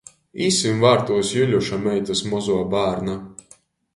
[0.45, 3.21] Īsim vārtūs Juļuša meitys mozuo bārna.